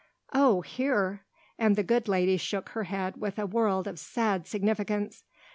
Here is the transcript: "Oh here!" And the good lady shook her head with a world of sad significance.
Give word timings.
"Oh 0.33 0.61
here!" 0.61 1.25
And 1.59 1.75
the 1.75 1.83
good 1.83 2.07
lady 2.07 2.35
shook 2.37 2.69
her 2.69 2.85
head 2.85 3.17
with 3.17 3.37
a 3.37 3.45
world 3.45 3.85
of 3.85 3.99
sad 3.99 4.47
significance. 4.47 5.23